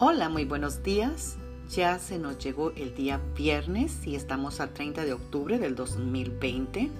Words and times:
Hola, 0.00 0.28
muy 0.28 0.44
buenos 0.44 0.82
días. 0.82 1.36
Ya 1.70 2.00
se 2.00 2.18
nos 2.18 2.38
llegó 2.38 2.72
el 2.72 2.96
día 2.96 3.20
viernes 3.36 4.04
y 4.04 4.16
estamos 4.16 4.58
a 4.58 4.74
30 4.74 5.04
de 5.04 5.12
octubre 5.12 5.56
del 5.60 5.76
2020. 5.76 6.90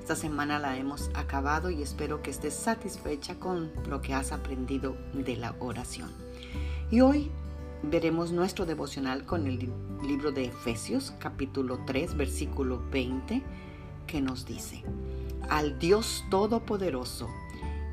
Esta 0.00 0.16
semana 0.16 0.58
la 0.58 0.76
hemos 0.76 1.08
acabado 1.14 1.70
y 1.70 1.82
espero 1.82 2.22
que 2.22 2.32
estés 2.32 2.54
satisfecha 2.54 3.38
con 3.38 3.70
lo 3.88 4.02
que 4.02 4.12
has 4.12 4.32
aprendido 4.32 4.96
de 5.12 5.36
la 5.36 5.54
oración. 5.60 6.10
Y 6.90 7.00
hoy 7.00 7.30
veremos 7.84 8.32
nuestro 8.32 8.66
devocional 8.66 9.24
con 9.24 9.46
el 9.46 9.70
libro 10.02 10.32
de 10.32 10.46
Efesios 10.46 11.14
capítulo 11.20 11.78
3 11.86 12.16
versículo 12.16 12.82
20 12.90 13.40
que 14.08 14.20
nos 14.20 14.46
dice, 14.46 14.82
al 15.48 15.78
Dios 15.78 16.24
Todopoderoso, 16.28 17.28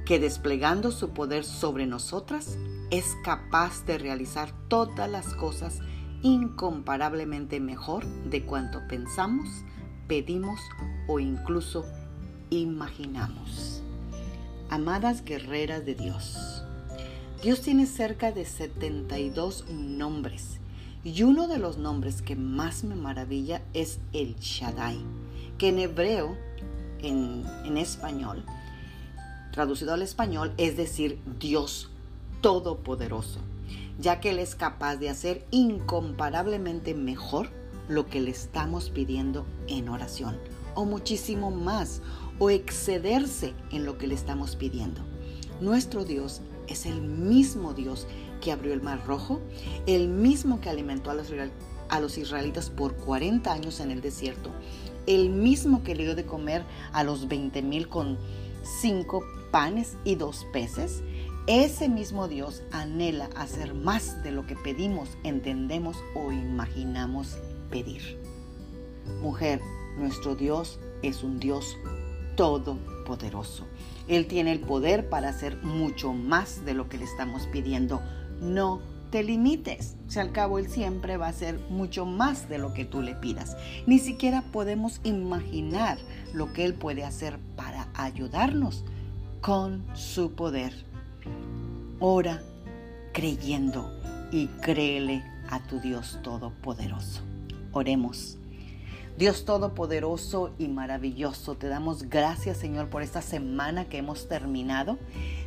que 0.05 0.19
desplegando 0.19 0.91
su 0.91 1.11
poder 1.11 1.45
sobre 1.45 1.85
nosotras, 1.85 2.57
es 2.91 3.15
capaz 3.23 3.85
de 3.85 3.97
realizar 3.97 4.53
todas 4.67 5.09
las 5.09 5.33
cosas 5.33 5.79
incomparablemente 6.21 7.59
mejor 7.59 8.05
de 8.05 8.45
cuanto 8.45 8.87
pensamos, 8.87 9.47
pedimos 10.07 10.59
o 11.07 11.19
incluso 11.19 11.85
imaginamos. 12.49 13.81
Amadas 14.69 15.23
guerreras 15.23 15.85
de 15.85 15.95
Dios, 15.95 16.63
Dios 17.41 17.61
tiene 17.61 17.85
cerca 17.85 18.31
de 18.31 18.45
72 18.45 19.65
nombres 19.69 20.59
y 21.03 21.23
uno 21.23 21.47
de 21.47 21.59
los 21.59 21.77
nombres 21.77 22.21
que 22.21 22.37
más 22.37 22.83
me 22.85 22.95
maravilla 22.95 23.61
es 23.73 23.99
el 24.13 24.35
Shaddai, 24.37 24.97
que 25.57 25.69
en 25.69 25.79
hebreo, 25.79 26.37
en, 26.99 27.43
en 27.65 27.77
español, 27.77 28.45
traducido 29.53 29.93
al 29.93 30.01
español, 30.01 30.51
es 30.57 30.75
decir, 30.75 31.21
Dios 31.39 31.89
Todopoderoso, 32.41 33.39
ya 33.99 34.19
que 34.19 34.31
Él 34.31 34.39
es 34.39 34.55
capaz 34.55 34.97
de 34.97 35.09
hacer 35.09 35.45
incomparablemente 35.51 36.93
mejor 36.95 37.49
lo 37.87 38.07
que 38.07 38.19
le 38.19 38.31
estamos 38.31 38.89
pidiendo 38.89 39.45
en 39.67 39.89
oración, 39.89 40.37
o 40.73 40.85
muchísimo 40.85 41.51
más, 41.51 42.01
o 42.39 42.49
excederse 42.49 43.53
en 43.71 43.85
lo 43.85 43.97
que 43.97 44.07
le 44.07 44.15
estamos 44.15 44.55
pidiendo. 44.55 45.01
Nuestro 45.61 46.03
Dios 46.03 46.41
es 46.67 46.87
el 46.87 47.01
mismo 47.01 47.73
Dios 47.73 48.07
que 48.41 48.51
abrió 48.51 48.73
el 48.73 48.81
Mar 48.81 49.05
Rojo, 49.05 49.39
el 49.85 50.07
mismo 50.07 50.59
que 50.59 50.69
alimentó 50.69 51.11
a 51.11 51.13
los, 51.13 51.31
a 51.89 51.99
los 51.99 52.17
israelitas 52.17 52.71
por 52.71 52.95
40 52.95 53.53
años 53.53 53.79
en 53.79 53.91
el 53.91 54.01
desierto, 54.01 54.49
el 55.05 55.29
mismo 55.29 55.83
que 55.83 55.95
le 55.95 56.03
dio 56.03 56.15
de 56.15 56.25
comer 56.25 56.63
a 56.91 57.03
los 57.03 57.27
20 57.27 57.61
mil 57.61 57.87
con 57.87 58.17
cinco 58.63 59.23
panes 59.51 59.97
y 60.03 60.15
dos 60.15 60.45
peces, 60.51 61.03
ese 61.45 61.89
mismo 61.89 62.27
Dios 62.27 62.63
anhela 62.71 63.29
hacer 63.35 63.73
más 63.73 64.23
de 64.23 64.31
lo 64.31 64.47
que 64.47 64.55
pedimos, 64.55 65.17
entendemos 65.23 65.97
o 66.15 66.31
imaginamos 66.31 67.37
pedir. 67.69 68.17
Mujer, 69.21 69.59
nuestro 69.97 70.35
Dios 70.35 70.79
es 71.01 71.23
un 71.23 71.39
Dios 71.39 71.77
todopoderoso. 72.35 73.65
Él 74.07 74.27
tiene 74.27 74.51
el 74.51 74.59
poder 74.59 75.09
para 75.09 75.29
hacer 75.29 75.57
mucho 75.63 76.13
más 76.13 76.65
de 76.65 76.73
lo 76.73 76.89
que 76.89 76.97
le 76.97 77.05
estamos 77.05 77.47
pidiendo. 77.47 78.01
No 78.41 78.81
te 79.11 79.23
limites. 79.23 79.95
Si 80.07 80.19
al 80.19 80.31
cabo 80.31 80.57
Él 80.59 80.67
siempre 80.69 81.17
va 81.17 81.27
a 81.27 81.29
hacer 81.29 81.59
mucho 81.69 82.05
más 82.05 82.49
de 82.49 82.57
lo 82.57 82.73
que 82.73 82.83
tú 82.83 83.01
le 83.01 83.15
pidas. 83.15 83.55
Ni 83.85 83.99
siquiera 83.99 84.41
podemos 84.51 85.01
imaginar 85.03 85.97
lo 86.33 86.51
que 86.51 86.65
Él 86.65 86.73
puede 86.73 87.03
hacer 87.03 87.37
ayudarnos 87.93 88.83
con 89.41 89.83
su 89.93 90.31
poder. 90.33 90.73
Ora 91.99 92.41
creyendo 93.13 93.91
y 94.31 94.47
créele 94.61 95.23
a 95.49 95.59
tu 95.59 95.79
Dios 95.79 96.19
Todopoderoso. 96.23 97.21
Oremos. 97.71 98.37
Dios 99.17 99.45
Todopoderoso 99.45 100.51
y 100.57 100.67
maravilloso, 100.67 101.53
te 101.53 101.67
damos 101.67 102.09
gracias 102.09 102.57
Señor 102.57 102.89
por 102.89 103.03
esta 103.03 103.21
semana 103.21 103.85
que 103.85 103.99
hemos 103.99 104.27
terminado. 104.27 104.97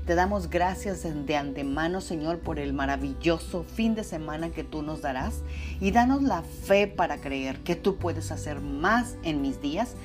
Te 0.06 0.14
damos 0.14 0.50
gracias 0.50 1.02
de 1.02 1.36
antemano 1.36 2.00
Señor 2.00 2.38
por 2.38 2.60
el 2.60 2.72
maravilloso 2.72 3.64
fin 3.64 3.96
de 3.96 4.04
semana 4.04 4.50
que 4.50 4.62
tú 4.62 4.82
nos 4.82 5.02
darás 5.02 5.42
y 5.80 5.90
danos 5.90 6.22
la 6.22 6.42
fe 6.42 6.86
para 6.86 7.18
creer 7.18 7.58
que 7.64 7.74
tú 7.74 7.96
puedes 7.96 8.30
hacer 8.30 8.60
más 8.60 9.16
en 9.24 9.42
mis 9.42 9.60
días 9.60 9.96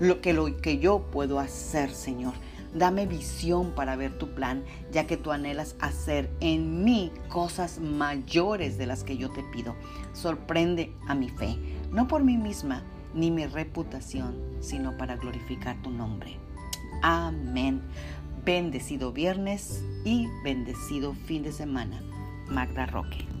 lo 0.00 0.20
que 0.20 0.32
lo 0.32 0.56
que 0.56 0.78
yo 0.78 1.00
puedo 1.10 1.38
hacer 1.38 1.90
Señor. 1.90 2.34
Dame 2.74 3.06
visión 3.06 3.72
para 3.74 3.96
ver 3.96 4.18
tu 4.18 4.34
plan, 4.34 4.62
ya 4.92 5.06
que 5.06 5.16
tú 5.16 5.32
anhelas 5.32 5.74
hacer 5.80 6.30
en 6.40 6.84
mí 6.84 7.10
cosas 7.28 7.80
mayores 7.80 8.76
de 8.76 8.86
las 8.86 9.04
que 9.04 9.16
yo 9.16 9.30
te 9.30 9.42
pido. 9.42 9.74
Sorprende 10.12 10.92
a 11.06 11.14
mi 11.14 11.30
fe, 11.30 11.56
no 11.90 12.06
por 12.08 12.22
mí 12.22 12.36
misma 12.36 12.82
ni 13.14 13.30
mi 13.30 13.46
reputación, 13.46 14.36
sino 14.60 14.96
para 14.98 15.16
glorificar 15.16 15.80
tu 15.82 15.90
nombre. 15.90 16.36
Amén. 17.02 17.80
Bendecido 18.44 19.12
viernes 19.12 19.82
y 20.04 20.28
bendecido 20.44 21.14
fin 21.26 21.42
de 21.42 21.52
semana. 21.52 22.02
Magda 22.48 22.86
Roque. 22.86 23.37